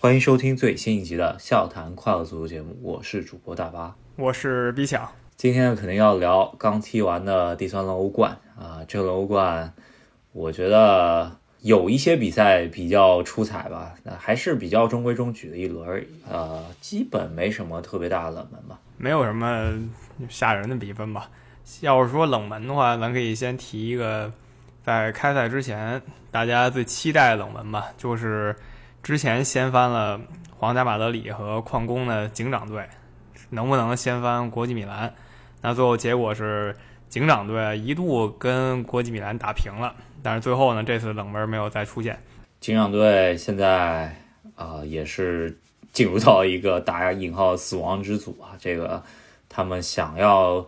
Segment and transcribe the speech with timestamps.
[0.00, 5.10] 欢迎收听最新一集的《笑谈快乐足球》节目，我是主播大巴，我是 B 强。
[5.36, 9.72] 今天肯定要聊刚踢完的第三轮欧冠啊，这轮欧冠，
[10.30, 19.74] 我觉得有一些比赛比较出彩吧，那还是比较中规中矩的一轮，呃，基本没什么特别大的冷门吧，没有什么
[20.28, 21.28] 吓人的比分吧。
[21.80, 24.32] 要是说冷门的话，咱可以先提一个，
[24.84, 28.54] 在开赛之前大家最期待的冷门吧，就是。
[29.02, 30.20] 之前掀翻了
[30.56, 32.86] 皇家马德里和矿工的警长队，
[33.50, 35.14] 能不能掀翻国际米兰？
[35.62, 36.76] 那最后结果是
[37.08, 42.18] 警长队一度跟国际米兰打平了，但是最后呢，这次冷门没有再出现。
[42.60, 44.14] 警长队现在
[44.56, 45.58] 啊也是
[45.92, 49.02] 进入到一个打引号死亡之组啊，这个
[49.48, 50.66] 他们想要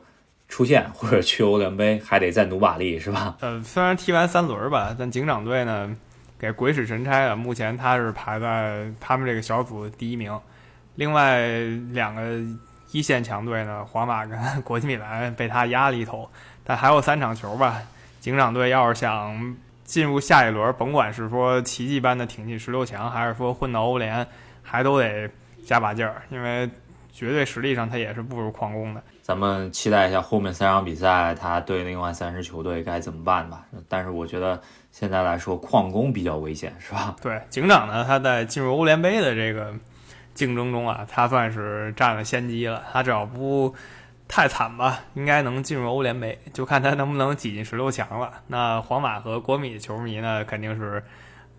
[0.48, 3.36] 出现或者去欧联杯，还得再努把力，是吧？
[3.41, 5.94] 呃，虽然踢完三轮吧，但警长队呢？
[6.40, 10.34] 给鬼使神差的，目前他是排在他们这个小组第一名。
[10.94, 11.46] 另外
[11.92, 12.40] 两个
[12.92, 16.27] 一线强队呢，皇马跟 国际米兰被他压了一头。
[16.64, 17.82] 但还有三场球吧，
[18.20, 24.27] 警长队要是想进入下一轮，甭管是说奇迹般的挺进十六强，还是说混到欧联，
[24.62, 25.30] 还都得
[25.66, 26.70] 加把劲儿，因为
[27.12, 29.02] 绝对实力上他也是不如矿工的。
[29.20, 33.66] 咱们期待一下后面三场比赛，他对另外三支球队该怎么办吧。
[33.91, 34.58] 但是我觉得。
[34.92, 37.14] 现在来说，矿工比较危险，是吧？
[37.22, 39.72] 对，警长呢，他在进入欧联杯的这个
[40.34, 42.82] 竞争中啊，他算是占了先机了。
[42.92, 43.74] 他只要不
[44.28, 48.30] 太惨吧，应该能进入欧联杯，就看他能不能挤进十六强了。
[48.48, 51.02] 那皇马和国米球迷呢，肯定是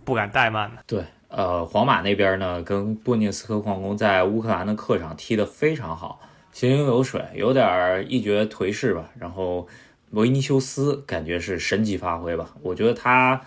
[0.04, 0.84] 不敢怠慢的。
[0.86, 6.20] 对，呃，皇马那边呢，跟布涅斯克矿工在乌克兰的客场踢得非常好，
[6.52, 9.06] 行云流水，有点一蹶颓势吧。
[9.18, 9.68] 然后。
[10.12, 12.52] 维尼修斯感觉是神级发挥吧？
[12.62, 13.42] 我觉得他，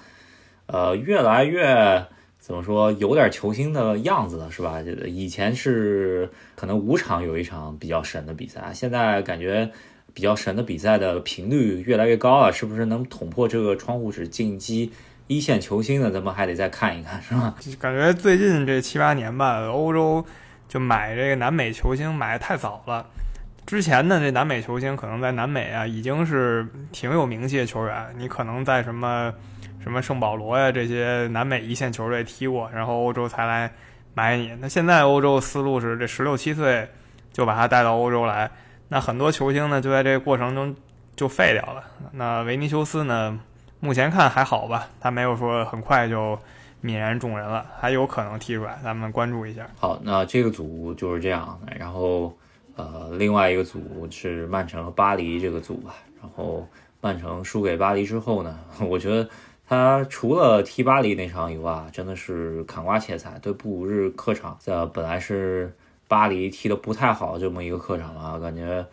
[0.66, 2.06] 呃，越来越
[2.38, 4.80] 怎么说，有点球星的样子了，是吧？
[5.06, 9.70] 以前是可能五场有一场比较神的比赛，现在感觉
[10.12, 14.92] 比较神的比赛的频率越来越高了，是不是能捅破这个窗户纸进击
[15.26, 16.10] 一线球星的？
[16.10, 17.54] 咱们还得再看一看，是吧？
[17.78, 20.24] 感觉最近这七八年吧，欧洲
[20.68, 23.06] 就买这个南美球星买的太早了。
[23.74, 29.34] 之前呢，这南美球星可能在南美啊已经是挺有名气的球员，你可能在什么
[29.82, 33.72] 什么圣保罗呀这些南美一线球队踢过，然后欧洲才来
[34.14, 34.56] 买你。
[34.60, 36.88] 那现在欧洲思路是这十六七岁
[37.32, 38.48] 就把他带到欧洲来，
[38.86, 40.72] 那很多球星呢就在这个过程中
[41.16, 41.82] 就废掉了。
[42.12, 43.36] 那维尼修斯呢，
[43.80, 46.38] 目前看还好吧，他没有说很快就
[46.84, 49.66] 泯然众人了，还有可能踢出来，咱们关注一下。
[49.80, 52.32] 好，那这个组就是这样，然后。
[52.76, 55.94] 呃，另外一个组是曼城和巴黎这个组吧。
[56.20, 56.66] 然后
[57.00, 58.58] 曼城输给巴黎之后呢，
[58.88, 59.28] 我觉得
[59.68, 63.38] 他除了踢巴黎那场以外，真的是砍瓜切菜。
[63.40, 65.72] 对布鲁日客场，在，本来是
[66.08, 68.84] 巴黎踢的不太好这么一个客场啊，感觉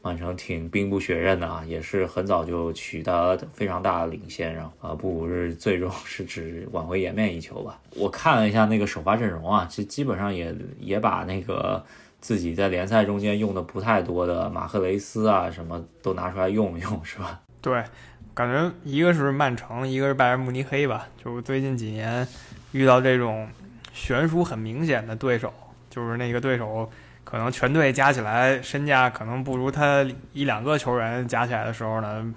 [0.00, 7.78] 曼城挺兵不血刃的啊，也是很早就取得非常大的领先，然后啊，布鲁日最终是只挽回颜面一球吧。
[7.96, 11.84] 我看了一下那个首发阵容啊，其实基本上也也把那个。
[12.20, 17.40] 自己在联赛中间用的不太多的马赫雷斯啊，什么都拿出来用一用，是吧？
[17.60, 17.84] 对，
[18.34, 21.06] 感觉一个是曼城，一个是拜仁慕尼黑吧。
[21.22, 22.26] 就是最近几年
[22.72, 23.48] 遇到这种
[23.92, 25.52] 悬殊很明显的对手，
[25.88, 26.90] 就是那个对手
[27.22, 32.34] 可能全队加起来身价可能不如他一两个球员加起来的时候呢，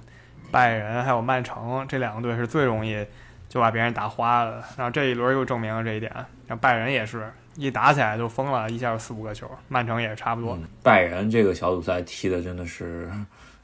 [0.51, 3.03] 拜仁还有曼城这两个队是最容易
[3.47, 4.63] 就把别人打花了。
[4.77, 6.11] 然后这一轮又证明了这一点，
[6.45, 7.31] 然后拜仁也是。
[7.55, 9.49] 一打起来就疯了，一下四五个球。
[9.67, 10.57] 曼城也差不多。
[10.81, 13.09] 拜仁这个小组赛踢的真的是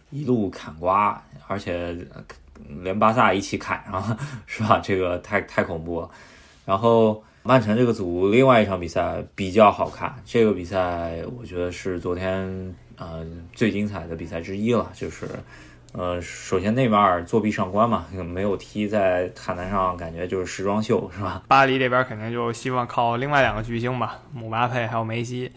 [0.09, 1.96] 一路砍瓜，而且
[2.81, 4.79] 连巴萨一起砍上，是吧？
[4.84, 6.09] 这个太太恐怖了。
[6.66, 15.28] 然后曼城这个组另外一场比赛比较好看，这个比赛我觉得是昨天呃最精彩的比赛之一了，就是。
[15.98, 21.42] 呃，首先内马尔作弊上官嘛，没有踢在看台上，感觉就是时装秀，是吧？
[21.48, 25.50] 巴黎这边肯定就希望靠另外两个巨星吧，姆巴佩还有梅西。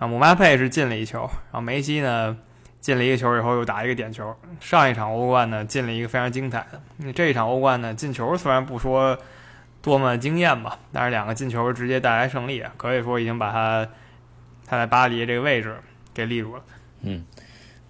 [0.00, 2.36] 啊，姆巴佩是进了一球，然后梅西呢
[2.80, 4.34] 进了一个球以后又打一个点球。
[4.58, 9.16] 上一场欧冠呢进了一个非常精彩的，这一场欧冠呢进球虽然不说
[9.80, 13.86] 多么惊艳吧，但是两个进球直接带来胜利，可以说已经把他
[14.66, 15.76] 他在巴黎这个位置
[16.12, 16.62] 给立住了。
[17.02, 17.24] 嗯。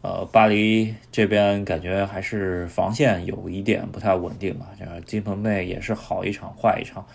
[0.04, 4.66] 呃，巴黎这边感觉还是防线有一点不太稳定吧。
[4.78, 7.06] 这个金彭内也是好一场坏一场，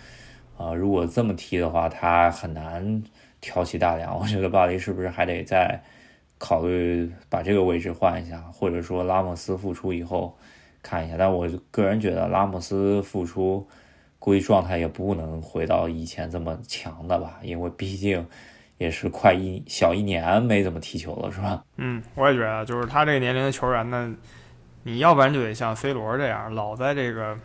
[0.56, 3.00] 啊，如果这么踢的话，他很难
[3.40, 4.12] 挑起大梁。
[4.18, 5.80] 我觉得巴黎是不是还得再
[6.36, 10.36] 考虑把这个位置换一下，或者说拉莫斯复出以后
[10.82, 11.14] 看一下。
[11.16, 13.68] 但我个人觉得拉莫斯复出，
[14.18, 18.26] 估计状态也不能回到以前这么强的吧，因为毕竟
[18.80, 21.62] 也是快一小一年没怎么踢球了，是吧？
[21.76, 24.10] 嗯，我也觉得，就是他这个年龄的球员呢，
[24.84, 27.36] 你要不然就得像 C 罗这样，老在这个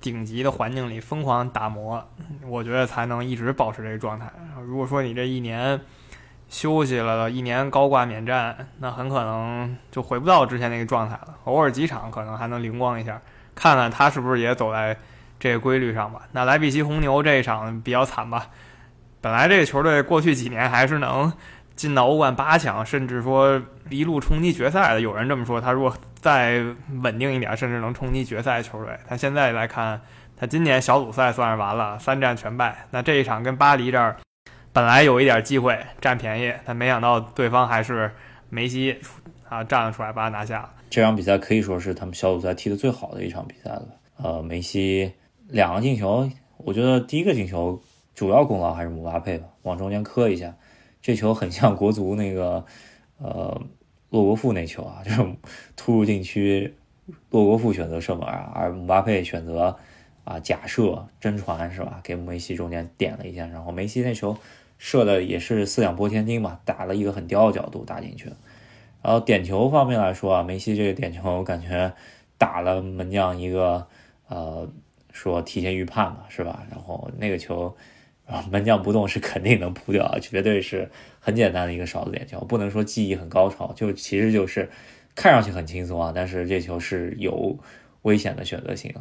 [0.00, 2.04] 顶级的环境里疯狂打磨，
[2.44, 4.28] 我觉得才能一直保持这个状态。
[4.66, 5.80] 如果说你这一年
[6.48, 11.36] 休息了，一年高挂免战，那很可能就回不到之前那个状态了。
[11.44, 13.22] 偶尔几场可能还能灵光一下，
[13.54, 14.96] 看看他是不是也走在。
[15.36, 18.46] 这个规律上吧，那莱比锡红牛这一场比较惨吧。
[19.24, 21.32] 本来这个球队过去几年还是能
[21.74, 25.00] 进到欧冠八强，甚至说一路冲击决赛的。
[25.00, 26.62] 有人这么说，他如果再
[27.02, 28.94] 稳定一点，甚至能冲击决赛球队。
[29.08, 29.98] 他现在来看，
[30.36, 32.86] 他今年小组赛算是完了，三战全败。
[32.90, 34.14] 那这一场跟巴黎这儿
[34.74, 38.12] 本来有一点机会占便宜，但没想到对方还是
[38.50, 38.94] 梅西
[39.48, 40.70] 啊站了出来把他拿下了。
[40.90, 43.86] 这场比赛可以说是他们小组赛踢的最好的一场比赛了。
[44.18, 45.10] 呃，梅西。
[45.48, 46.28] 两个进球，
[46.58, 47.80] 我觉得第一个进球
[48.14, 50.54] 主要功劳还是姆巴佩吧，往中间磕一下，
[51.02, 52.64] 这球很像国足那个
[53.18, 53.60] 呃
[54.10, 55.26] 洛国富那球啊， 就是
[55.74, 56.74] 突入禁区，
[57.30, 59.76] 洛国富选择射门啊，而姆巴佩选择
[60.24, 62.00] 啊假射真传是吧？
[62.04, 64.36] 给梅西中间点了一下，然后梅西那球
[64.78, 68.30] 射的也是四两拨千斤嘛，打了一个很刁的角度打进去
[69.02, 71.92] 然后点球方面来说啊，梅西这个点球我感觉
[72.38, 73.86] 打了门将一个
[74.28, 74.68] 呃。
[75.16, 76.66] 说提前预判嘛，是吧？
[76.68, 77.72] 然后那个球，
[78.50, 80.90] 门将不动是肯定能扑掉，绝对是
[81.20, 84.68] 很简单的一个勺子点球，不能说技艺很高超，就其实就是
[85.14, 87.58] 看上去很轻松啊，但是这球是有
[88.02, 88.94] 危险的选择性。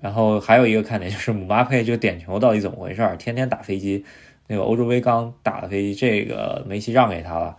[0.00, 3.16] 然后还有一个看点就是姆巴佩这个点球到底怎么回事？
[3.18, 4.04] 天天打飞机，
[4.46, 7.56] 那个欧洲杯刚打的飞机，这个梅西让给他了，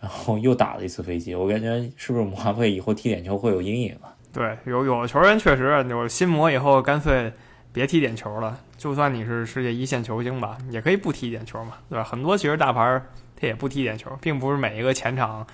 [0.00, 4.16] 然后又打了一次飞机，我感觉是不是姆巴佩以后踢点球会有阴影啊？
[4.32, 7.32] 对，有有的球员确实有心魔，以后干脆
[7.76, 8.58] 别踢点球了。
[8.78, 12.02] 就算你是世界一线球星吧，也可以不踢点球嘛，对吧？
[12.02, 13.02] 很多其实大牌
[13.38, 15.46] 他也不踢点球，并不是每一个前场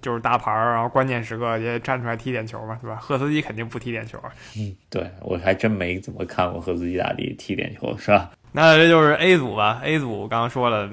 [0.00, 2.94] 就是大牌，然后关键时刻也站出来踢点球嘛，对吧？
[3.00, 4.16] 赫斯基肯定不踢点球。
[4.56, 8.30] 嗯，对我还真没怎么看过赫斯基大帝踢点球，是吧？
[8.52, 9.80] 那这就是 A 组吧。
[9.82, 10.88] A 组刚刚说了，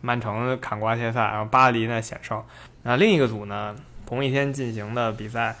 [0.00, 2.42] 曼城砍瓜切菜，然后巴黎呢险胜。
[2.82, 5.54] 那另一个组呢，同一天进行的比赛。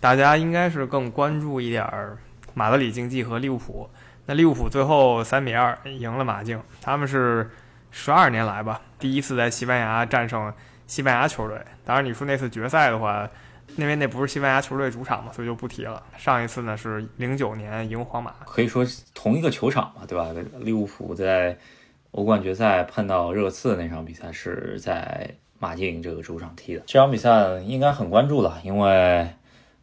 [0.00, 2.18] 大家应该是更关注一点儿
[2.54, 3.90] 马德里竞技和利物浦。
[4.26, 7.50] 那利物浦最后三比二赢了马竞，他们是
[7.90, 10.50] 十二年来吧第一次在西班牙战胜
[10.86, 11.60] 西班牙球队。
[11.84, 13.28] 当然，你说那次决赛的话，
[13.76, 16.02] 因为那不是西班牙球队主场嘛，所以就不提了。
[16.16, 18.82] 上一次呢是零九年赢皇马，可以说
[19.14, 20.28] 同一个球场嘛，对吧？
[20.60, 21.58] 利物浦在
[22.12, 26.82] 欧冠决赛碰到热刺那场比赛是在马竞这个主场踢的。
[26.86, 29.28] 这场比赛应该很关注了，因为。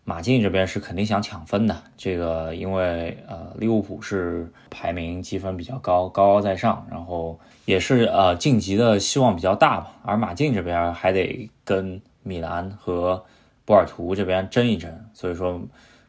[0.03, 13.24] 马竞这边是肯定想抢分的，这个因为呃利物浦是排名积分比较高，高高在上，然后也是呃晋级的希望比较大吧，而马竞这边还得跟米兰和
[13.63, 15.62] 波尔图这边争一争，所以说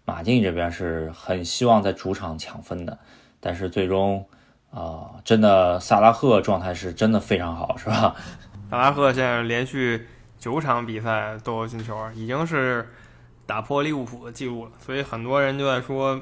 [0.07, 2.99] 马竞这边是很希望在主场抢分的，
[3.41, 4.27] 但是最终
[4.71, 8.17] 啊真的萨拉赫状态是真的非常好，是吧？
[8.71, 10.07] 萨拉赫现在连续
[10.39, 12.89] 九场比赛都有进球，已经是。
[13.45, 16.21] 打破利物浦的记录了，所以很多人就在说，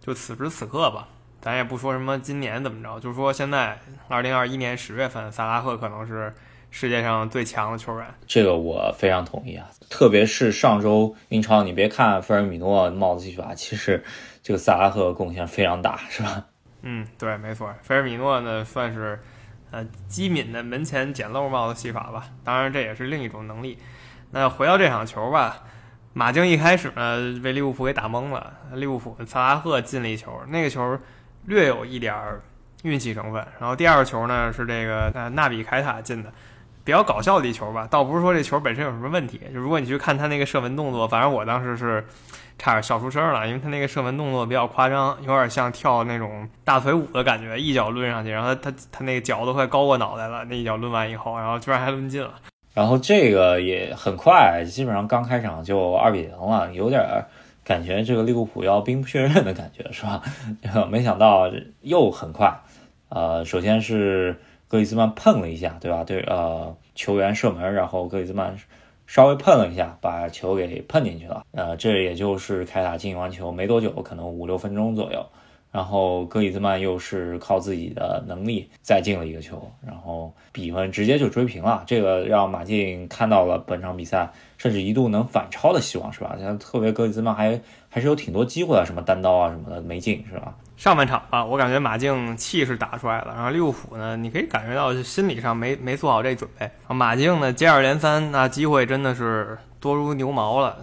[0.00, 1.06] 就此时此刻吧，
[1.40, 3.78] 咱也不说什么今年怎么着，就说现在
[4.08, 6.34] 二零二一年十月份，萨拉赫可能是
[6.70, 8.06] 世界上最强的球员。
[8.26, 14.02] 这个我非常同意啊，特别是上周英超，你别看菲尔米诺帽子戏法，其实
[14.42, 16.46] 这个萨拉赫贡献非常大，是吧？
[16.80, 19.22] 嗯，对，没错，菲尔米诺呢算是
[19.70, 23.78] 呃机敏的门前捡漏帽子戏法吧，当然这也是另一种能力。
[24.30, 25.62] 那回到这场球吧。
[26.14, 30.98] 马竞一开始呢被利物浦给打懵了，利物浦的萨拉赫进了一球，那个球
[31.46, 32.14] 略有一点
[32.82, 33.46] 运气成分。
[33.58, 36.30] 然后第二个球呢是这个呃纳比凯塔进的，
[36.84, 42.04] 比较搞笑的一球吧，倒不是说这球本身有什么问题，就如果你去看他那个射门动作，反正我当时是
[42.58, 52.34] 差点笑出声了，因为他那个射门动作比较夸张，有点像跳那种大腿舞的感觉，一脚抡上去，然后他他他那个脚都快高过脑袋了，那一脚抡完以后，然后居然还抡进了。
[52.74, 57.24] 然后这个也很快，基本上刚开场就二比零了，有点
[57.64, 60.22] 感觉这个利物浦要兵不血刃的感觉，是吧？
[60.90, 61.50] 没想到
[61.82, 62.60] 又很快，
[63.08, 66.02] 呃，首先是格里兹曼碰了一下，对吧？
[66.04, 68.56] 对，呃，球员射门，然后格里兹曼
[69.06, 71.44] 稍微碰了一下，把球给碰进去了。
[71.52, 75.26] 呃，这也就是凯塔进完球没多久，可能五六分钟左右，
[75.72, 81.82] 然后格里兹曼又是靠自己的能力再进了一个球，然后比分直接就追平了。
[81.86, 86.36] 这个让马竞看到了本场比赛甚至一度能反超的希望，是吧？
[86.38, 90.54] 像特别格里兹曼还还是有挺多机会的，什么单刀啊什么的没进，是吧？
[90.76, 96.70] 上半场啊，我感觉马竞气势打出来了，然后利物浦呢，你可以感觉到心理上没没做好这准备。
[96.88, 100.76] 马竞呢接二连三，那机会真的是多如牛毛了。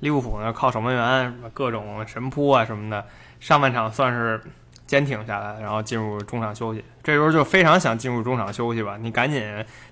[0.00, 3.02] 利物浦呢靠守门员各种神扑啊什么的。
[3.44, 4.40] 上半场算是
[4.86, 6.82] 坚挺下来，然后进入中场休息。
[7.02, 9.42] 这时候就非常想进入中场休息吧，你赶紧，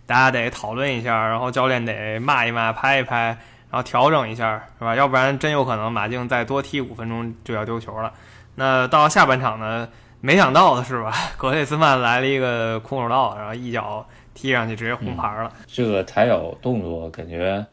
[0.06, 3.26] 大家得讨论一下，然后教练得骂一骂、拍一拍，
[3.70, 4.96] 然后调整一下，是吧？
[4.96, 8.10] 要不然真有可能马竞再多踢五分钟就要丢球了。
[8.54, 9.86] 那到下半场呢？
[10.22, 11.12] 没想到的是吧？
[11.36, 15.52] 格雷斯曼来了一个空手道，然后一脚踢上去，直接红牌了。
[15.66, 17.66] 这个抬脚动作感觉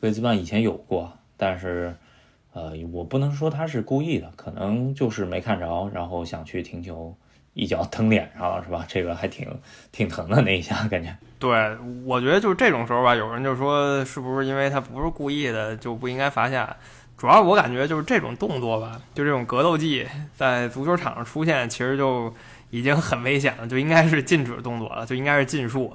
[0.00, 1.92] 格雷斯曼以前有过，但是。
[2.54, 7.14] 呃，我不能说他是故意的，可能就是没看着，然后想去停球，
[7.52, 8.86] 一脚蹬脸上了，是吧？
[8.88, 9.46] 这个还挺
[9.90, 11.14] 挺疼的那一下，感觉。
[11.40, 11.50] 对，
[12.06, 16.74] 我觉得就是这种时候吧，有人就说是不是因为他不是故意的就不应该罚下？
[17.16, 20.06] 主要我感觉就是这种动作吧，就这种格斗技
[20.36, 22.32] 在足球场上出现，其实就
[22.70, 25.92] 已经很危险了，就应该是禁止动作了，就应该是禁术。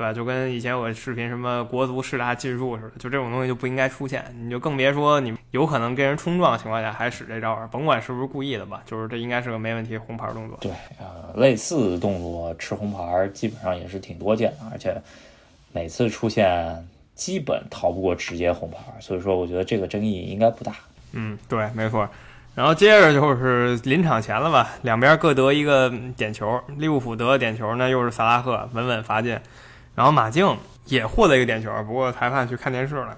[0.00, 0.14] 对吧？
[0.14, 4.24] 就跟以前我视频什么国足十大禁术似的，就这种东西就不应该出现。
[4.40, 10.56] 你就更别说你有可能跟人冲撞的情况下还使这招儿，甭管是不是故意的吧，就是这应该是个没问题红牌动作。
[10.62, 14.96] 对，呃，类似动作吃红牌基本上也是挺多见的，而且
[15.72, 20.72] 每次出现基本逃不过直接红牌，所以说我觉得这个争议应该不大。
[21.12, 22.08] 嗯，对，没错。
[22.54, 29.38] 然后接着就是临场前了吧，两边各得一个点球，利物浦得点球呢，又是萨拉赫稳稳罚进。
[29.94, 30.56] 然后马竞
[30.86, 33.16] 也获得一个点球，不过裁判去看电视了，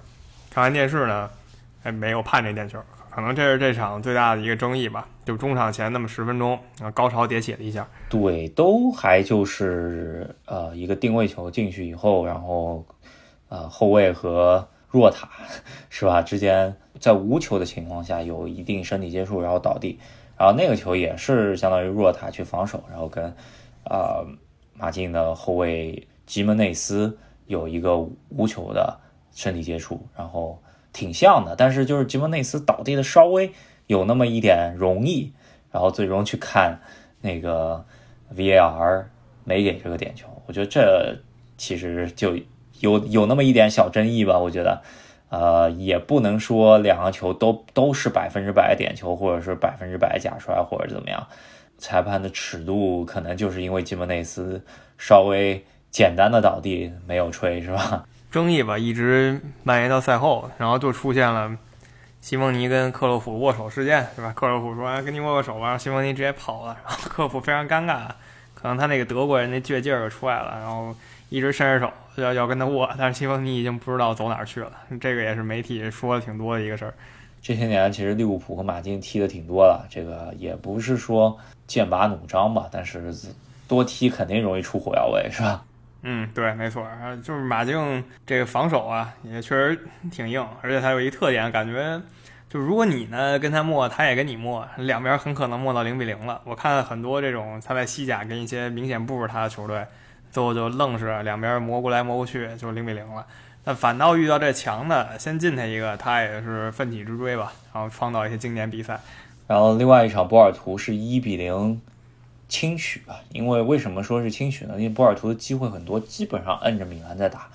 [0.49, 1.29] 看完电视呢，
[1.81, 2.77] 还没有判这点球，
[3.09, 5.07] 可能这是这场最大的一个争议吧。
[5.23, 7.87] 就中场前那么十分钟，啊，高潮迭起了一下。
[8.09, 12.85] 对，都还就是呃一个定位球进去以后，然后
[13.47, 15.29] 呃后卫和若塔
[15.89, 19.97] 是吧之间在无球的情况下有一定身体接触，然后倒地，
[20.37, 23.33] 然后那个球也是相当于若塔去防守，然后跟
[23.85, 24.25] 呃
[24.73, 26.05] 马竞的后卫。
[26.25, 27.97] 吉门内斯有一个
[28.29, 28.99] 无球的
[29.33, 30.61] 身体接触，然后
[30.93, 33.51] 挺像的，但是就是吉门内斯倒地的稍微
[33.87, 35.33] 有那么一点容易，
[35.71, 36.79] 然后最终去看
[37.21, 37.85] 那个
[38.33, 39.05] VAR
[39.43, 41.17] 没给这个点球，我觉得这
[41.57, 42.37] 其实就
[42.79, 44.39] 有有那么一点小争议吧。
[44.39, 44.81] 我觉得，
[45.29, 51.27] 呃，也不能说两个球都都是百分之百点球，或者是百分之百假摔，或者怎么样，
[51.77, 54.63] 裁判的尺度可能就是因为吉门内斯
[54.97, 55.65] 稍微。
[55.93, 58.03] 简单的倒地没有吹是吧？
[58.31, 61.55] 争议吧，一直蔓延到赛后，然后就出现了
[62.19, 64.33] 西蒙尼跟克洛普握手事件是吧？
[64.35, 68.07] 克洛普说：“跟你握个手吧。”西蒙尼直接跑了，然后克洛普非常尴尬，
[68.55, 70.95] 可能他那个德国人那倔劲儿出来了，然后
[71.29, 74.71] 一直伸着手要要跟他握，但是西蒙尼已经不知道走哪儿去了。
[74.99, 76.93] 这个也是媒体说的挺多的一个事儿。
[77.39, 83.13] 这些年其实利物浦和马竞踢的挺多了，这个也不是说剑拔弩张吧，但是
[83.67, 85.63] 多踢肯定容易出火药味是吧？
[86.05, 86.85] 嗯，对，没错，
[87.23, 89.79] 就是马竞这个防守啊，也确实
[90.11, 92.01] 挺硬，而且他有一特点，感觉
[92.49, 96.41] 就如果你呢跟他磨，他也跟你磨，两边很可能磨到零比零了。
[96.43, 99.85] 我看很多这种他在西甲跟一些明显不如他的球队，
[100.29, 103.25] 最后就愣是两边磨过来磨过去，就零比零了。
[103.63, 108.99] 但反倒遇到这强的，先进他一个，他也是奋起直追吧，然后创造一些经典比赛。
[109.47, 111.81] 然后另外一场波尔图是一比零。
[112.53, 114.75] 轻取吧，因为为什么说是轻取呢？
[114.77, 117.47] 因为波尔图的机会很多，基本上摁着米兰在打。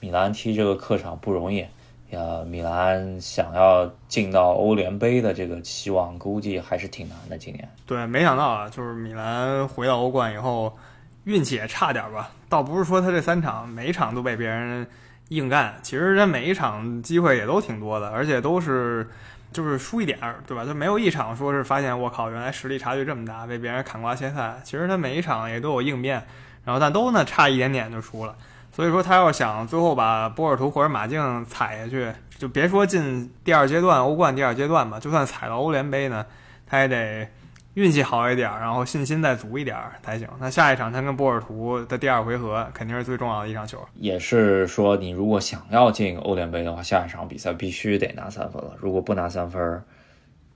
[0.00, 1.64] 米兰踢这个客场不容易，
[2.10, 7.38] 呃，米兰想要进到欧联杯的这个期望，估计还是挺难的。
[7.38, 10.76] 今年对，没想到啊，就是米兰回到欧冠以后，
[11.24, 12.30] 运气也差点吧。
[12.50, 14.86] 倒不是说他这三场每场都被别人
[15.30, 19.08] 硬干，其实他每一场机会也都挺多的，而且都是。
[19.54, 20.66] 就是输一点儿，对吧？
[20.66, 24.60] 就没有一场说是发现我靠，原来实力差距这么大，被别人砍瓜切菜。
[24.62, 26.22] 其实他每一场也都有应变，
[26.64, 28.36] 然后但都呢差一点点就输了。
[28.70, 36.26] 所以说他要想最后把波尔图或者马竞踩下去，就别说进第二阶段欧冠第二阶段吧，就算踩到欧联杯呢，
[36.66, 37.26] 他也得。
[37.74, 40.28] 运气好一点，然后信心再足一点才行。
[40.38, 43.78] 那下一场他跟波尔图的第二回合肯定是最重要的一场球。
[43.94, 48.74] 也是说，你如果想要进欧联杯的话，下一场比赛必须得拿三分了。
[48.78, 49.82] 如果不拿三分，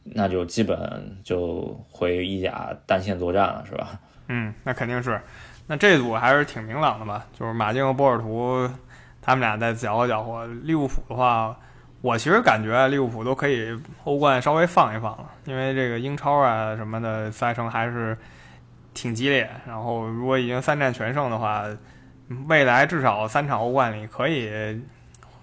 [0.04, 3.98] 那就基本就回意甲单线作战了，是吧？
[4.28, 5.20] 嗯，那肯定是。
[5.66, 7.26] 那这组还是挺明朗的吧？
[7.38, 8.70] 就是马竞和波尔图，
[9.20, 10.46] 他们俩再搅和搅和。
[10.46, 11.56] 利物浦的话。
[12.00, 18.16] 我其实感觉利物浦都可以欧冠稍微放一放了，因为这个英超啊什么的赛程还是
[18.94, 19.50] 挺激烈。
[19.66, 21.64] 然后如果已经三战全胜的话，
[22.46, 24.48] 未来至少三场欧冠里可以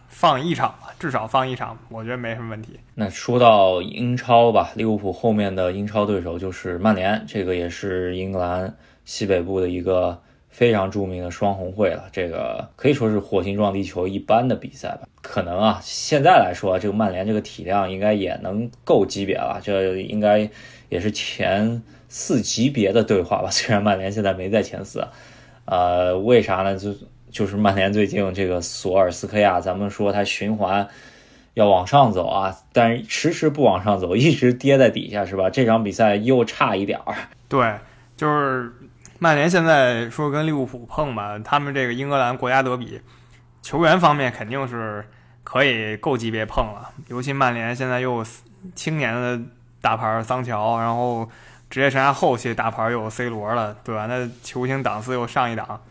[0.08, 2.80] 放一场，至少放一场，我觉得没什么问题。
[2.94, 10.22] 那说到英超吧，利物浦后面的英超对手就是曼联，这个也是英格兰西北部的一个。
[10.56, 15.02] 非常著名的双红会了，这个可以说是火星撞地球一般的比赛吧。
[15.22, 20.50] 可能啊，现在来说，这个曼联这个体量应该也能够级别了，这应该
[20.88, 23.50] 也是前四级别的对话吧。
[23.52, 25.06] 虽然曼联现在没在前四，
[25.66, 26.78] 呃，为啥呢？
[26.78, 26.96] 就
[27.30, 30.88] 就是曼联最近这个索尔斯克亚，咱们说他循环
[31.54, 35.50] 要往上走啊，但是迟迟不往上走，一直跌在底下，是吧？
[35.50, 37.14] 这场比赛又差一点儿。
[37.50, 37.74] 对，
[38.16, 38.72] 就是。
[39.26, 43.02] 曼联现在说跟利物浦碰吧，他们这个英格兰国家德比，
[43.64, 45.04] 球员方面肯定是
[45.44, 46.92] 可以够级别碰了。
[47.08, 48.24] 尤其曼联现在又
[48.76, 49.42] 青年的
[49.82, 51.28] 大牌桑乔，然后
[51.72, 54.06] 职业生涯后期大牌又有 C 罗了，对吧？
[54.06, 55.82] 那球星档次又上一档，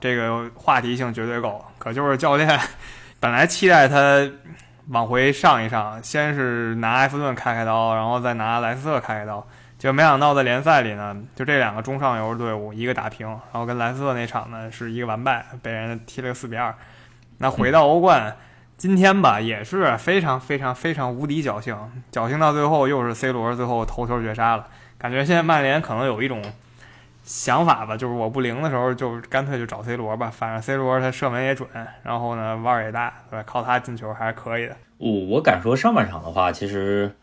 [0.00, 1.64] 这个话题性绝对够。
[1.78, 2.60] 可就是教练
[3.18, 4.24] 本来期待他
[4.90, 9.44] 往回上一上，先是拿埃弗顿开开刀，然后再拿莱斯特开开刀。
[9.84, 16.74] 就没想到在联赛里呢，就这两个中上游队伍一个打平，然后跟莱斯特那场呢是一个完败，被人踢了个四比二。
[17.36, 18.34] 那回到欧冠，
[18.78, 21.76] 今天吧也是非常非常非常无敌侥幸，
[22.10, 24.66] 侥幸到最后又是 C 罗最后头球绝杀了。
[24.96, 26.42] 感觉现在曼联可能有一种
[27.22, 31.68] 想法吧，就是我不灵的时候就干脆就找 C 罗吧，反正 C 罗他射门也准，
[32.02, 33.44] 然后呢腕儿也大，对吧？
[33.46, 34.74] 靠他进球还是可以的。
[34.96, 37.14] 我我敢说上半场的话，其实。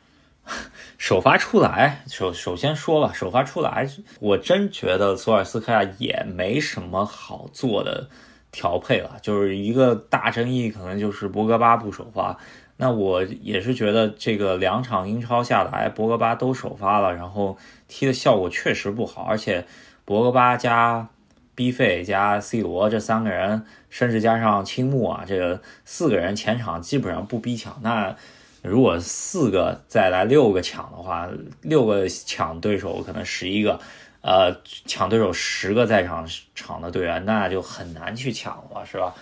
[0.97, 3.87] 首发出来，首首先说吧，首发出来，
[4.19, 8.09] 我真觉得索尔斯克亚也没什么好做的
[8.51, 12.37] 调配了，就是一个大争议，可能就是博格巴不首发。
[12.77, 17.57] 那我也是觉得这个两场英超下来，博格巴都首发了，然后
[17.87, 19.65] 踢的效果确实不好，而且
[20.05, 21.07] 博格巴加
[21.55, 28.15] B 费加 C 罗这三个人，甚至加上青木啊，这个四个人前场基本上不逼抢，那。
[28.61, 31.27] 如果四个再来六个抢的话，
[31.61, 33.79] 六个抢对手可能十一个，
[34.21, 39.13] 呃，抢对手十个在场场的队员，那就很难去抢了，是吧？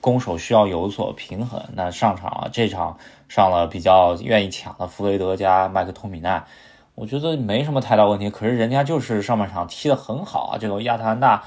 [0.00, 1.60] 攻守需要有所平衡。
[1.72, 6.44] 那上场这场上了比较愿意抢的弗雷德加麦克托米奈，
[6.94, 8.28] 我觉得没什么太大问题。
[8.28, 11.42] 可是人家就是上半场踢得很好啊，这个亚特兰大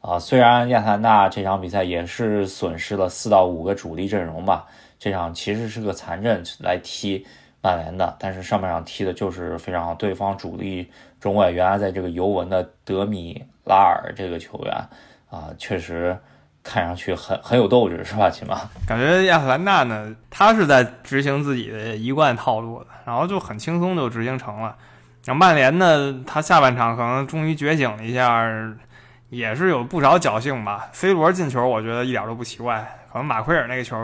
[0.00, 4.66] 啊，虽然亚特兰大这场比赛也是损失了四到五个主力阵容吧。
[5.02, 7.26] 这场其实是个残阵来踢
[7.60, 9.92] 曼联的，但是上半场踢的就是非常好。
[9.96, 10.88] 对方主力
[11.18, 14.72] 中卫原来在这个尤文的德米拉尔这个球员
[15.28, 16.16] 啊，确实
[16.62, 18.30] 看上去很很有斗志，是吧？
[18.30, 24.76] 起码感觉亚特兰大呢，他是在执行自己的一贯套路的，然后就很轻松就执行成了。
[25.24, 28.48] 然后曼联呢，他下半场可能终于觉醒了一下，
[29.30, 30.88] 也是有不少侥幸吧。
[30.92, 32.80] C 罗进球，我觉得一点都不奇怪，
[33.12, 33.96] 可能马奎尔那个球。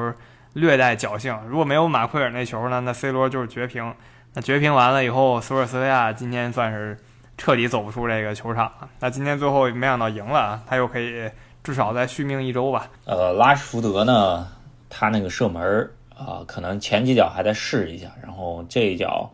[0.59, 2.81] 略带侥幸，如果没有马奎尔那球呢？
[2.81, 3.95] 那 C 罗就是绝平。
[4.35, 6.97] 那绝平完了以后，索尔斯维亚今天算是
[7.39, 8.89] 彻底走不出这个球场了。
[9.01, 11.29] 那今天最后没想到赢了，他又可以
[11.65, 12.91] 至少再续命一周吧。
[13.07, 14.47] 呃，拉什福德呢，
[14.91, 19.33] 他那个射门啊，可能前几脚还在试一下，然后这一脚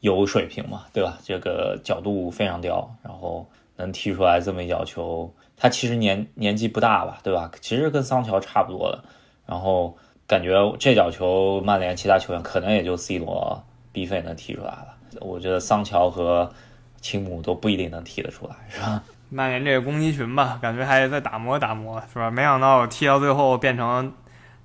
[0.00, 1.18] 有水平嘛，对吧？
[1.24, 5.30] 这个角度非常刁，然后能踢出来这么一脚球。
[5.56, 7.50] 他其实年年纪不大吧，对吧？
[7.60, 9.04] 其实跟桑乔差不多的，
[9.44, 9.98] 然后。
[10.26, 14.88] 感觉这脚球，曼联其他球员可能也就 C 罗、B 费能踢出来了。
[15.20, 16.52] 我觉得桑乔和
[17.00, 19.02] 青木都不一定能踢得出来，是吧？
[19.30, 22.28] 曼联这个攻击群吧，感觉还得再打磨打磨，是吧？
[22.30, 24.12] 没想到踢到最后变成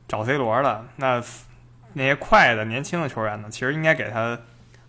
[0.08, 0.84] 找 C 罗了。
[0.98, 1.22] 那
[1.94, 3.48] 那些快的年轻的球员呢？
[3.52, 4.40] 其实应该给他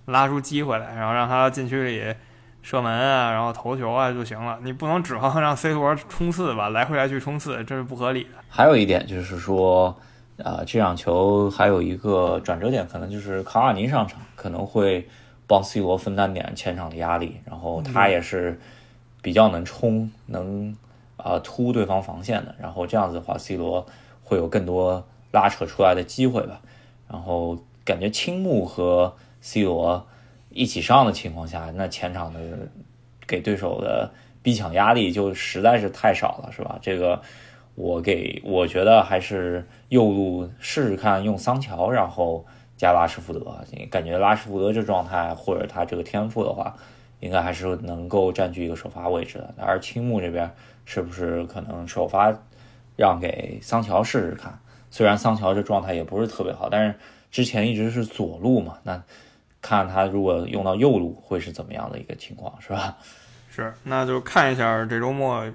[0.06, 2.14] 拉出机会来，然后让他禁区里
[2.62, 4.58] 射门啊，然后投球啊就行了。
[4.62, 8.30] 你不能指望让 C 罗冲刺吧，来回来去冲刺，这是不合理的。
[8.48, 9.94] 还有一点就是说。
[10.44, 15.06] 啊，这场球还有一个转折点，可能就是卡瓦尼上场，可能会
[15.46, 17.40] 帮 C 罗分担点前场的压力。
[17.44, 18.60] 然后他也是
[19.22, 20.76] 比较能冲，能
[21.16, 22.54] 啊突对方防线的。
[22.58, 23.86] 然后这样子的话，C 罗
[24.24, 26.60] 会有更多拉扯出来的机会吧。
[27.08, 30.06] 然后感觉青木和 C 罗
[30.50, 32.40] 一起上的情况下，那前场的
[33.26, 34.10] 给对手的
[34.42, 36.78] 逼抢压力就实在是太少了，是吧？
[36.82, 37.22] 这个。
[37.74, 42.44] 我给我觉得还是右路试试看用桑乔，然后
[42.76, 46.76] 加拉什福德，感觉拉什福德这状态或者他这个天赋的话，
[47.20, 49.54] 应该还是能够占据一个首发位置的。
[49.56, 50.50] 而青木这边
[50.84, 52.36] 是不是可能首发
[52.96, 54.58] 让给桑乔试试看？
[54.90, 56.94] 虽然桑乔这状态也不是特别好，但是
[57.30, 59.02] 之前一直是左路嘛，那
[59.62, 62.98] 看他如果用到右路会是怎么样的一个情况，是吧？
[63.48, 65.46] 是，那就看一下这周末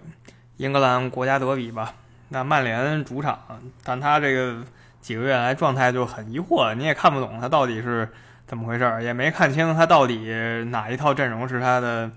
[0.55, 1.93] 英格兰国家德比吧。
[2.29, 3.39] 那曼联主场，
[3.83, 4.63] 但他这个
[4.99, 8.09] 几个月来状态就很疑惑，你也看不懂他到底是
[8.45, 10.29] 怎么回事儿，也没看清他到底
[10.69, 12.11] 哪一套阵容是他的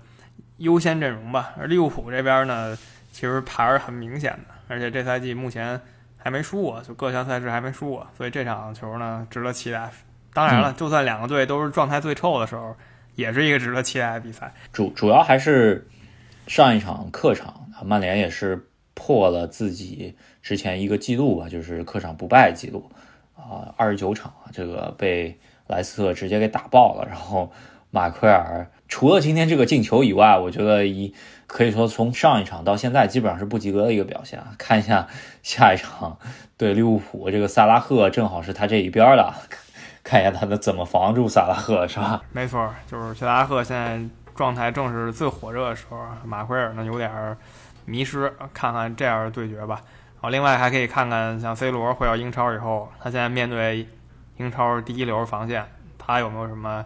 [0.57, 1.53] 优先阵容吧。
[1.57, 2.77] 而利物浦这边呢，
[3.11, 5.79] 其实牌儿很明显的，而且这赛季目前
[6.17, 9.89] 还没输过，就各项赛事还没输过，所以这场球呢值得期待。
[10.33, 12.75] 当然了，就算两个队都是状态最臭的时候，
[13.15, 14.53] 也是一个值得期待的比赛。
[14.73, 15.87] 主主要还是
[16.47, 18.67] 上一场客场，曼联也是。
[18.93, 22.91] 破了自己之前一个记录吧，就是客场不败记录
[23.35, 27.05] 啊，二十九场啊，这个被莱斯特直接给打爆了。
[27.07, 27.51] 然后
[27.89, 31.13] 马奎尔除了今天这个进球以外，我觉得一
[31.47, 34.53] 可以说从上一场到现在基本上是不及格的一个表现啊。
[34.57, 35.07] 看一下
[35.41, 36.17] 下一场
[36.57, 39.33] 对利物浦，这个萨拉赫正好是他这一边的，
[40.03, 42.21] 看一下他能怎么防住萨拉赫，是吧？
[42.31, 43.99] 没错，就是萨拉赫现在
[44.35, 47.09] 状态正是最火热的时候，马奎尔呢有点。
[47.85, 49.81] 迷失，看看这样的对决吧。
[50.19, 53.87] 好，另外还可以看看像 C 罗回到英超以后，他现在面对
[54.37, 55.65] 英超第一流防线，
[55.97, 56.85] 他有没有什么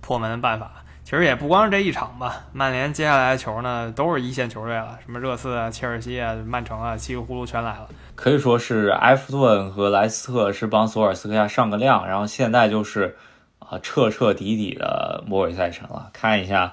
[0.00, 0.70] 破门的办法？
[1.04, 2.46] 其实也不光是这一场吧。
[2.52, 7.88] 曼联接下来的球呢，都是一线球队了，什么热刺啊、切尔西啊、曼城啊，稀里糊涂全来了。
[8.14, 13.16] 可以说是埃弗顿和莱斯特是帮索尔斯克亚上个量，然后现在就是
[13.58, 16.08] 啊彻彻底底的魔鬼赛程了。
[16.14, 16.72] 看一下，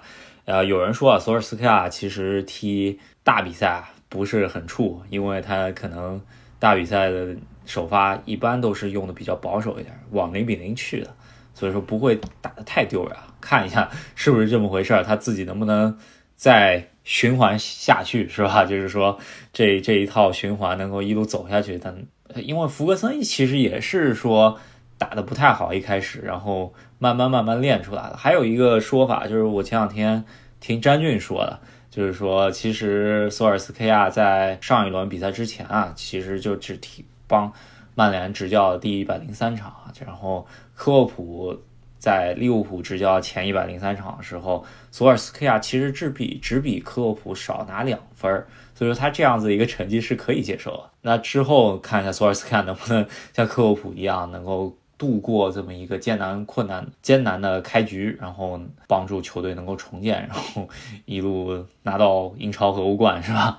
[0.51, 2.99] 呃，有人说啊，索尔斯克亚其实踢。
[3.23, 6.19] 大比赛不是很怵，因为他可能
[6.57, 7.35] 大比赛的
[7.67, 11.15] 首发一般都是用的比较保守一点，往零比零去的，
[11.53, 13.15] 所以说不会打得太丢人。
[13.39, 15.95] 看一下是不是这么回事儿，他自己能不能
[16.35, 18.65] 再循环下去，是吧？
[18.65, 19.19] 就是说
[19.53, 21.77] 这这一套循环能够一路走下去。
[21.77, 21.95] 但
[22.35, 24.59] 因为福格森其实也是说
[25.01, 28.15] 打得不太好，一开始，然后慢慢慢慢练出来了。
[28.15, 30.23] 还有一个说法就是我前两天
[30.59, 31.59] 听詹俊说的。
[31.89, 37.51] 就是说，其实索尔斯克亚在上一轮比赛之前啊，其实就只替帮
[37.95, 41.61] 曼联执教第一百零三场然后科沃普
[41.99, 48.31] 在利物浦执教前一百零三场的时候，索尔斯克亚其实只比只比科沃普少拿两分，
[48.73, 50.89] 所以说他这样子一个成绩是可以接受的。
[51.01, 54.73] 那之后看一下索尔斯克亚能不能像科沃普一样能够。
[55.01, 60.69] 度过这么一个艰难、困难、艰难的开局，然后帮助球队能够重建，然后
[61.05, 63.57] 一路拿到英超和欧冠，是吧？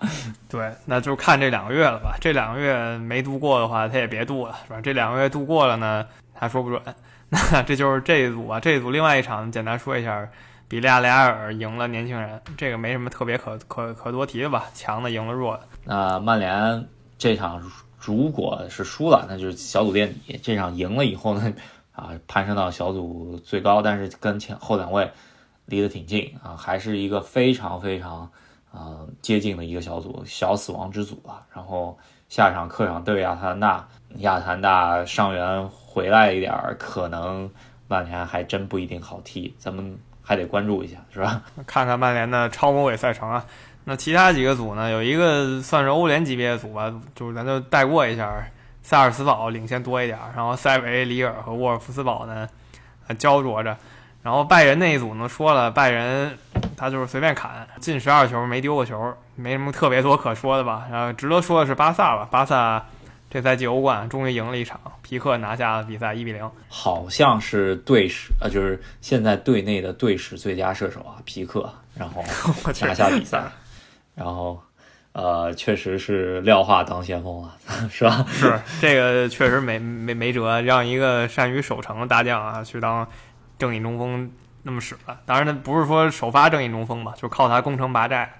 [0.48, 2.16] 对，那就看这两个月了吧。
[2.20, 4.80] 这两个月没度过的话，他也别度了，是吧？
[4.80, 6.80] 这两个月度过了呢，他说不准。
[7.28, 8.60] 那这就是这一组啊。
[8.60, 10.28] 这一组另外一场，简单说一下，
[10.68, 14.66] 比利亚雷亚尔赢了年轻人，这个没什么特别可可可多提的吧？
[14.74, 15.62] 强的赢了弱的。
[15.82, 16.86] 那曼联
[17.18, 17.60] 这场。
[18.04, 21.54] 如果是输了，那就是小组垫底；这场赢了以后呢，
[21.94, 25.08] 啊，攀升到小组最高，但是跟前后两位
[25.66, 28.28] 离得挺近啊，还是一个非常非常
[28.72, 31.46] 啊接近的一个小组，小死亡之组吧。
[31.54, 31.96] 然后
[32.28, 37.48] 下场客场对亚特兰大，亚特兰大上元回来一点儿，可能
[37.86, 41.42] 曼联还真不一定好踢，咱们还得关注一下，是吧？
[41.66, 43.46] 看看曼联的超魔鬼赛程啊。
[43.84, 44.90] 那其他几个组呢？
[44.90, 48.32] 有一个算是欧联级别的组吧，就是咱就带过一下，
[48.82, 52.48] 萨尔茨堡领先多一点，然后塞维里尔和沃尔夫斯堡呢，
[53.18, 53.76] 焦灼着。
[54.22, 56.38] 然后拜仁那一组呢，说了拜仁
[56.76, 60.86] 他就是随便砍，进十二球没丢过球，没什么特别多可说的吧。
[60.88, 62.84] 然后值得说的是巴萨吧，巴萨
[63.28, 72.22] 这赛季欧冠终于赢了一场，皮克拿下了比赛一比零，好像是队史呃，就是现在队内的队史最佳射手啊，皮克，然后
[72.80, 73.42] 拿下比赛。
[74.14, 74.62] 然后，
[75.12, 77.56] 呃，确实是廖化当先锋了，
[77.90, 78.24] 是吧？
[78.30, 83.06] 是这个确实没没没辙，让一个善于守城的大将啊去当
[83.58, 84.30] 正义中锋
[84.62, 85.18] 那么使了。
[85.24, 88.34] 当然，他不是说首发正义中锋吧，就靠他攻城拔寨。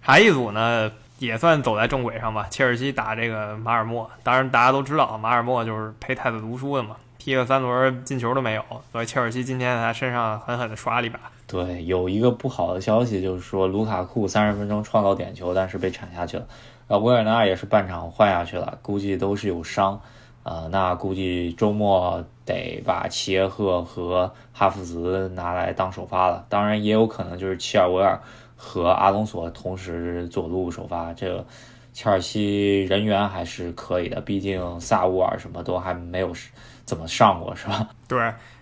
[0.00, 2.46] 还一组呢，也算走在正轨上吧。
[2.48, 8.62] 切尔西打这个马尔默，当然大家都知道，马尔默就是陪太子读书的嘛，踢了三轮进球都没有，
[8.92, 11.18] 所以切尔西今天在他身上狠狠地刷了一把。
[11.48, 16.46] 对，有一个不好的消息，就是说卢卡库三十分钟创造点球，但是被铲下去了。
[16.88, 19.98] 呃，维尔纳也是半场换下去了，估计都是有伤。
[20.42, 26.44] 呃，那估计周末得把齐耶赫和哈弗茨拿来当首发了。
[26.48, 28.20] 当然，也有可能就是切尔维尔
[28.54, 31.12] 和阿隆索同时左路首发。
[31.12, 31.44] 这个
[31.92, 36.32] 切尔西人员还是可以的，毕竟萨乌尔什么都还没有
[36.84, 37.88] 怎么上过，是吧？
[38.06, 38.18] 对，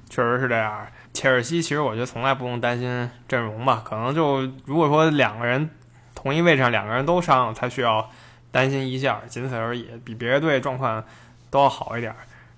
[0.09, 0.87] 确实是这样。
[1.13, 5.71] 切尔西其实我觉得从来不用担心阵容吧，可能就如果说两个人
[6.15, 8.11] 同一位置上两个人都伤了，才需要
[8.51, 11.03] 担心一下，仅此而已，比别的队状况
[11.51, 12.15] 都要好一点。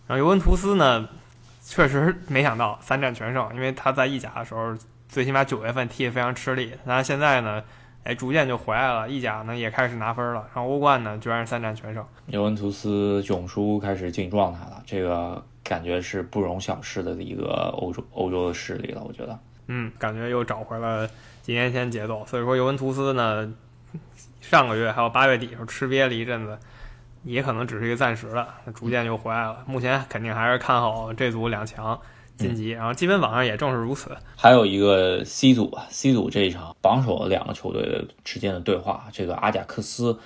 [0.06, 1.08] 然后尤文图斯呢，
[1.62, 4.76] 确实没想到三战全胜，因为他在意甲的时候，
[5.08, 6.72] 最起码九月份踢得非常吃力。
[6.84, 7.62] 那现在呢，
[8.02, 12.04] 哎，逐渐就回来了，意甲呢也开始拿分了，然后欧冠呢居然是三战全胜。
[12.26, 19.38] 尤文图斯囧叔开始进状态了，这个感觉是不容小视的一个欧洲欧洲的势力了，我觉得。
[19.66, 21.07] 嗯，感觉又找回了
[21.42, 22.24] 几年前节奏。
[22.26, 23.52] 所以说尤文图斯呢，
[24.40, 26.59] 上个月还有八月底时候吃瘪了一阵子。
[27.24, 29.64] 也可能只是一个暂时的，逐渐就回来了。
[29.66, 32.00] 目前肯定还是看好这组两强
[32.37, 34.16] 晋级，然后基本榜上也正是如此。
[34.37, 40.16] 还有一个 C 组吧，C 组这一场榜首两个球队之间的对话，这个阿贾克斯，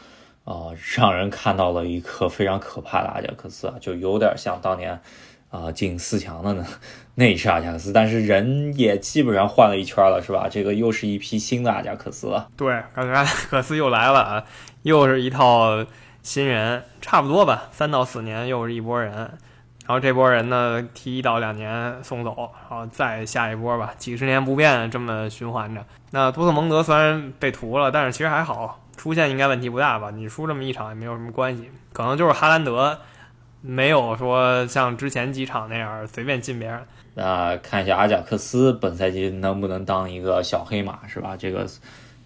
[0.45, 5.01] 呃，让人看到了一个非常可怕的阿贾克斯啊，就有点像当年
[5.53, 6.65] 啊进四强的那
[7.15, 10.49] 那是阿贾克斯，但是人也基本上换了一圈了，是吧？
[10.51, 12.49] 这个又是一批新的阿贾克斯了。
[12.57, 14.45] 对，感觉阿贾克斯又来了啊，
[14.83, 15.87] 又是一套。
[16.25, 25.85] 新人差不多吧，三到四年又是一波人，然后这波人呢踢一到两年送走，然后再下一波吧，几十年不变这么循环着。
[26.13, 30.13] 那多特蒙德虽然被屠了，但是其实还好，出现应该问题不大吧？
[30.13, 33.01] 你输这么一场也没有什么关系，可能就是哈兰德
[33.63, 36.81] 没有说像之前几场那样随便进别人。
[37.15, 41.37] 那看一下阿贾克斯本赛季能不能当一个小黑马是吧？
[41.37, 41.67] 这个。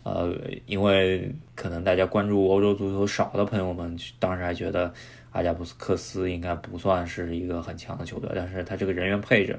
[0.08, 0.32] 呃，
[0.66, 4.94] 因为可能大家关注欧洲足球少的朋友们，当时还觉得
[5.32, 9.58] 阿贾布斯克斯应该不算是一个很强的球队，但是他这个人员配置，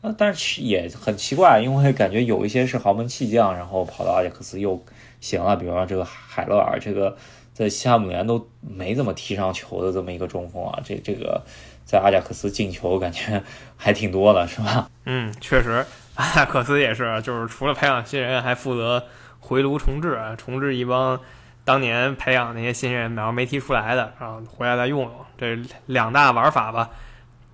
[0.00, 4.84] 呃，但是也很奇怪，因为感觉有一些是豪门弃将，然后跑到阿贾克斯又
[5.20, 7.16] 行了，比如说这个海勒尔，这个
[7.58, 11.42] 在西汉姆联都没怎么踢上球的这么一个中锋啊，这这个
[11.84, 13.42] 在阿贾克斯进球感觉
[13.76, 14.88] 还挺多的，是吧？
[15.06, 19.02] 嗯，确实，阿贾克斯也是，就是除了培养新人，还负责。
[19.40, 21.18] 回炉重置，重置一帮
[21.64, 26.90] 当年培养那些新人，然后没踢出来的，然后回来再用用，这两大玩法吧。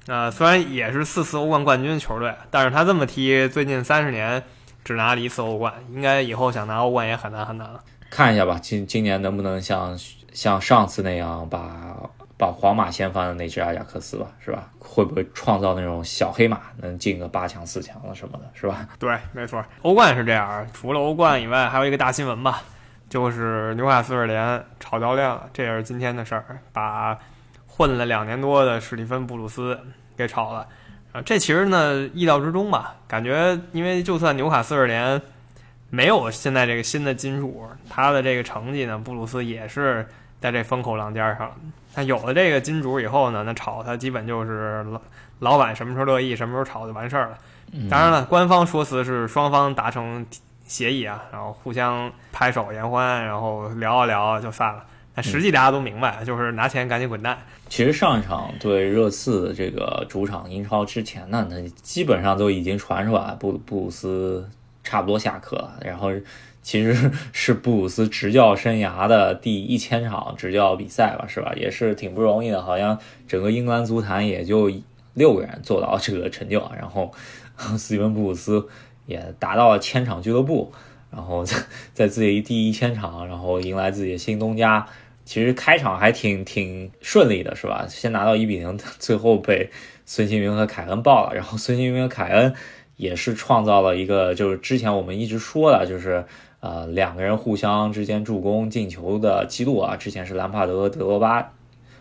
[0.07, 4.43] 呃，虽然也是四次欧冠冠军球队，但是他这么踢，最近三十年
[4.83, 7.81] 只拿了一次欧冠，应该以后想拿欧冠也很难很难了。
[8.15, 9.99] 看一下吧，今今年能不能像
[10.33, 12.09] 像上次那样把。
[12.37, 14.69] 把皇马掀翻的那只阿贾克斯吧，是吧？
[14.81, 18.89] 会不会创造那种小黑马，能进个八强、四强了什么的，是吧？
[18.99, 19.65] 对，没错。
[19.83, 22.61] 欧冠是这样，除了欧冠以外，还有一个大新闻吧，
[23.09, 27.17] 就是纽卡斯尔联炒教练，这也是今天的事儿，把
[27.69, 29.79] 混了两年多的史蒂芬布鲁斯
[30.17, 30.67] 给炒了。
[31.13, 35.23] 啊，这其实呢意料之中吧，感觉因为就算纽卡斯尔联
[35.95, 40.07] 没有现在这个新的金主，他的这个成绩呢，布鲁斯也是
[40.41, 41.51] 在这风口浪尖上。
[41.95, 45.01] 他有了这个金主以后呢，那炒他基本就是老
[45.39, 47.39] 老板什么时候乐意什么时候炒就完事儿了。
[47.89, 50.27] 当然了，官方说辞是双方达成
[50.67, 54.85] 协议啊，然后互相拍手言欢，然后聊一聊就散了。
[55.15, 57.39] 但实际大家都明白，就是拿钱赶紧滚蛋。
[57.69, 64.49] 其实上一场对热刺这个主场英超之前呢，那基本上都已经传出来布布鲁斯
[64.85, 66.13] 差不多下课了，然后。
[66.67, 71.53] 其实 是布鲁斯执教生涯的第一千场执教比赛吧，是吧？
[71.55, 72.63] 也是挺不容易的。
[72.63, 74.71] 好像整个英格兰足坛也就
[75.13, 76.67] 六个人做到这个成就。
[76.75, 77.13] 然后
[77.77, 78.67] 斯蒂芬布鲁斯
[79.05, 80.73] 也达到了千场俱乐部，
[81.11, 81.55] 然后在
[81.93, 84.87] 在自己第一千场，然后迎来自己的新东家。
[85.27, 87.85] 其实开场还挺挺顺利的，是吧？
[87.87, 89.69] 先拿到一比零， 最后被
[90.07, 91.35] 孙兴民和凯恩爆了。
[91.35, 92.55] 然后孙兴民和凯恩
[92.97, 96.25] 也是创造了一个，就是之前我们一直说的，就是。
[96.61, 101.53] 呃，两个人互相之间助攻进球的记录啊，之前是兰帕德德罗巴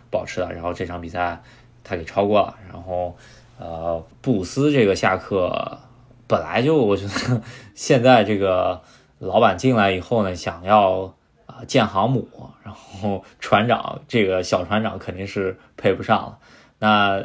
[0.10, 1.44] 保持的，然后这场比赛
[1.84, 2.56] 他给超过了。
[2.72, 3.18] 然后，
[3.60, 5.80] 呃，布鲁斯这个下课
[6.28, 7.42] 本来就我觉得
[7.76, 8.82] 现在这个
[9.20, 11.14] 老板进来以后呢，想要
[11.46, 12.30] 啊建航母，
[12.64, 16.38] 然后船长这个小船长肯定是配不上了。
[16.80, 17.22] 那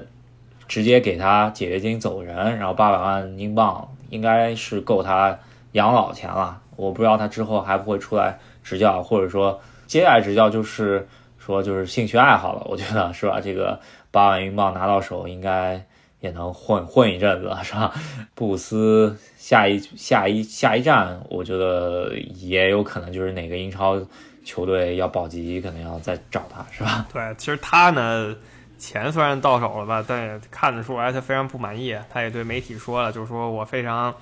[0.69, 5.37] 直接给他解约金走人，然后八百万英镑应该是够他
[5.73, 6.61] 养老钱了。
[6.77, 12.63] 我不知道他之后还不会出来执教，或者说接下来执教就是说就是兴趣爱好了。
[12.67, 13.41] 我觉得是吧？
[13.41, 15.85] 这个八万英镑拿到手，应该
[16.21, 17.93] 也能混混一阵子，是吧？
[18.35, 24.01] 布鲁斯下一下一下一站，我觉得也有可能就是哪个英超
[24.45, 27.07] 球队要保级，可能要再找他，是吧？
[27.13, 28.35] 对，其实他呢，
[28.79, 31.95] 钱虽然到手了吧，但也看得出来他非常不满意。
[32.09, 34.15] 他也对媒体说了，就是说我非常。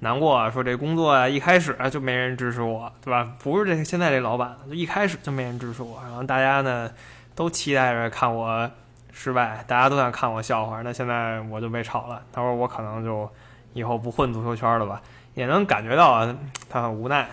[0.00, 3.26] 难过说这工作啊，一开始就没人支持我，对吧？
[3.42, 6.90] 不是这现在这老板，就一开始就没人支持我，然后大家呢
[7.34, 8.70] 都期待着看我
[9.12, 10.82] 失败，大家都想看我笑话。
[10.82, 13.26] 那现在我就被炒了，他说我可能就
[13.72, 15.00] 以后不混足球圈了吧？
[15.34, 16.26] 也能感觉到，
[16.68, 17.26] 他很无奈，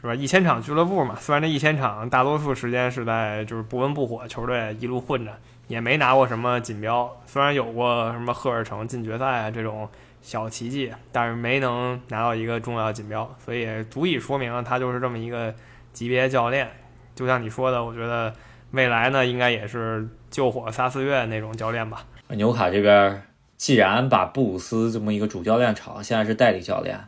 [0.00, 0.14] 是吧？
[0.14, 5.32] 一千场俱乐部嘛，虽然这一千场大多数时间是在就是不温不火球队一路混着，
[5.68, 9.88] 也没拿过什么锦标，虽然有过什么赫尔城进决赛啊这种
[10.22, 15.52] 小奇迹，但是没能拿到一个重要锦标，所以足以说明他就是这么一个
[15.92, 16.70] 级别教练。
[17.16, 18.32] 就像你说的，我觉得
[18.70, 22.04] 未来呢，应该也是救火仨四月那种教练吧。
[22.28, 23.22] 纽卡这边
[23.56, 27.00] 既然把布鲁斯这么一个主教练炒，现在是代理教练，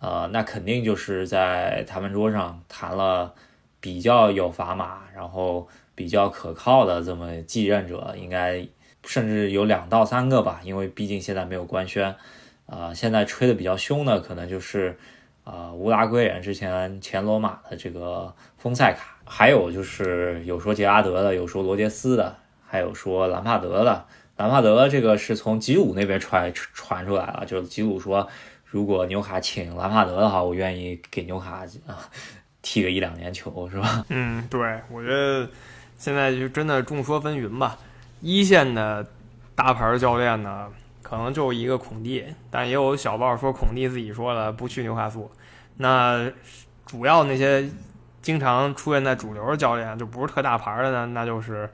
[0.00, 3.34] 呃，那肯定就是在谈判桌上谈了
[3.78, 5.68] 比较有砝码，然后。
[6.00, 8.66] 比较可靠的这么继任者，应该
[9.04, 12.16] 甚至有两到三个吧，因为毕竟现在没有官宣。
[12.64, 14.96] 啊，现在吹的比较凶的，可能就是
[15.44, 24.06] 啊乌拉圭人之前前罗马的这个丰塞卡，还有就是有说杰拉德的，有说罗杰斯的，还有说兰帕德的。
[24.36, 28.28] 兰帕德这个是从吉鲁那边传传出来了，就是吉鲁说，
[28.64, 31.98] 如果纽卡请兰帕德的话，我愿意给纽卡啊
[32.62, 34.06] 踢个一两年球，是吧？
[34.10, 34.60] 嗯，对，
[34.92, 35.48] 我觉得。
[36.00, 37.76] 现在就真的众说纷纭吧。
[38.22, 39.06] 一线的
[39.54, 40.66] 大牌教练呢，
[41.02, 45.30] 可能就一个孔蒂，但也有小报说孔蒂自己说了不去纽卡素。
[45.76, 46.32] 那
[46.86, 47.68] 主要那些
[48.22, 51.68] 经常出现在主流的教练，就不是特大牌的呢，那就是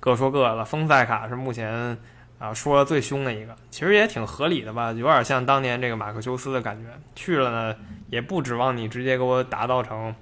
[0.00, 0.64] 各说各的了。
[0.64, 1.98] 丰塞卡是目前
[2.38, 6.88] 啊说的最凶的一个，其实也挺合理的吧，有点像当年这个马克修斯的感觉。
[7.14, 7.76] 去了呢，
[8.08, 10.14] 也不指望你直接给我打造成。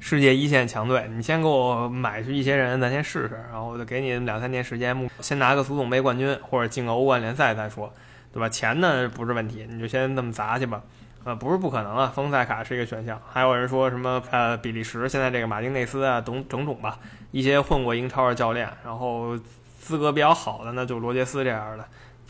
[0.00, 7.92] 世界一线强队，你先给我买去一些人，咱先试试，然后再给你两三年时间，目先拿个足总杯冠军或者进个欧冠联赛再说，
[8.32, 8.48] 对吧？
[8.48, 10.82] 钱呢不是问题，你就先这么砸去吧。
[11.24, 16.98] 呃，不是不可能啊，丰塞卡是一个选项，还有人说什么呃比利时现在这个马丁内斯啊，等种种吧，
[17.30, 19.34] 一些混过英超的教练，然后
[19.80, 21.84] 资格比较好的呢，就罗杰斯这样的。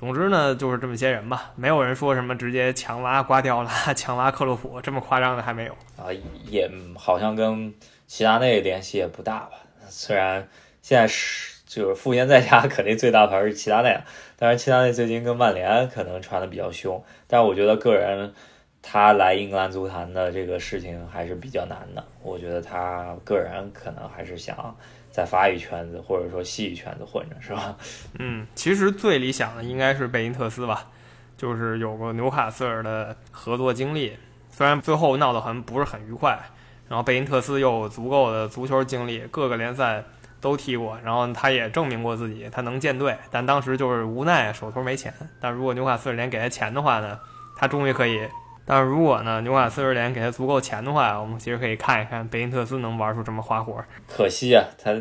[0.05, 6.13] 总之呢，就是这么些人吧，没有人说什么直接强挖瓜掉了、 强挖克洛普这么夸张的还没有啊，
[6.45, 7.73] 也好像跟
[8.07, 9.53] 齐达内联系也不大吧。
[9.89, 10.47] 虽然
[10.83, 13.99] 现在是就是复员在家， 肯定最大牌是齐达内，
[14.37, 17.03] 但是齐达内最近跟曼联可能传的比较凶。
[17.27, 18.35] 但是我觉得个人
[18.87, 24.77] 他来英格兰足坛的这个事情还是比较难的，我觉得他个人可能还是想。
[25.11, 27.77] 在法语圈子或者说西语圈子混着是吧？
[28.19, 30.89] 嗯，其实最理想的应该是贝因特斯吧，
[31.37, 34.17] 就是有个纽卡斯尔的合作经历，
[34.51, 36.37] 虽然最后闹得很不是很愉快，
[36.89, 40.03] 然后贝因特斯又有足够的足球经历，各个联赛
[40.41, 45.15] 都踢过，然后他也证明过自己他能建队，但当时就是无奈手头没钱。
[45.41, 47.21] 但如果纽卡斯尔连给他钱的话呢，
[47.57, 48.29] 他终于可以。
[48.67, 53.85] 但是如果呢，纽卡斯尔联给他足够钱的话，我们其实可以看一看贝因特斯能玩出什么花活。
[54.09, 55.01] 可惜啊，他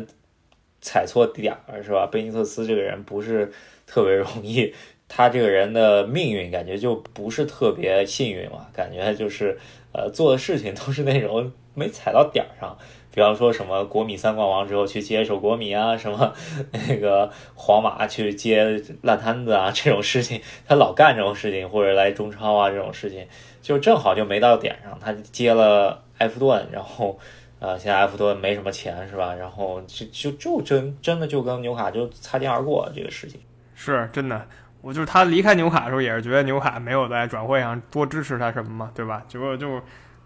[0.80, 2.06] 踩错点儿是吧？
[2.10, 3.50] 贝因特斯这个人不是
[3.86, 4.74] 特别容易，
[5.08, 9.58] 他这个人的命运感觉就不是特别幸运嘛，感觉就是
[9.92, 12.76] 呃做的事情都是那种没踩到点儿上。
[13.14, 16.34] 比方说什么国米三冠王之后去接手国米啊，什么
[16.72, 23.24] 那个皇马去接烂摊子啊，这种事情他老干这种事情，或者来中超啊这种事情，
[23.64, 24.98] 就正好就没到点上。
[25.00, 27.18] 他接了埃弗顿，然后
[27.58, 29.34] 呃现在埃弗顿没什么钱是吧？
[29.34, 33.40] 然后就就就真真的就跟纽卡就擦肩而过这个事情，
[33.74, 34.46] 是真的。
[34.82, 39.22] 我就是他离开纽卡的时候也是觉得纽卡没有在转会上多支持他什么嘛，对吧？
[39.26, 39.80] 结果就。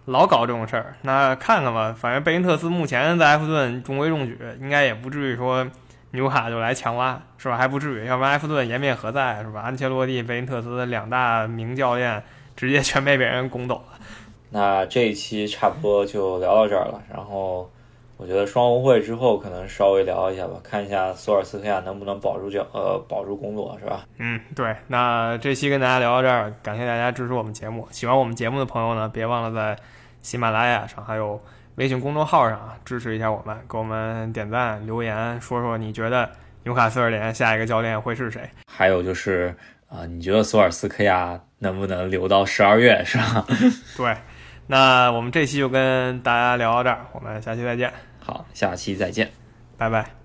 [0.06, 1.94] 老搞这种事儿，那看看吧。
[1.94, 5.68] 反正贝因特斯目前在埃弗顿中规中矩，应该也不至于说
[6.12, 7.58] 纽卡就来强挖，是吧？
[7.58, 9.60] 还不至于，要不然埃弗顿颜面何在，是吧？
[9.60, 12.22] 安切洛蒂、贝因特斯两大名教练
[12.58, 13.98] 直接全被别人攻走了。
[14.50, 17.00] 那这一期差不多就聊到这儿了。
[17.08, 17.70] 然后
[18.16, 24.04] 我觉得双红会之后可能稍微聊一下吧，看一下索尔斯克亚能不能保住脚呃保住工作，是吧？
[24.18, 24.74] 嗯，对。
[24.88, 27.86] 那这期跟大家聊到这儿，感谢大家支持我们节目。
[27.92, 29.80] 喜欢我们节目的朋友呢，别忘了在。
[30.20, 31.40] 喜马拉雅上还有
[31.76, 36.28] 微信公众号上啊，支持一下我们，给我们点赞、留言，说说你觉得
[36.64, 38.42] 纽卡斯尔联下一个教练会是谁？
[38.66, 39.54] 还有就是
[39.88, 43.46] 啊，你觉得索尔斯克亚能不能留到十二月，是吧？
[43.96, 44.16] 对，
[44.66, 47.92] 那我们这期就跟大家聊到这儿，我们下期再见。
[48.20, 49.30] 好，下期再见，
[49.76, 50.17] 拜拜。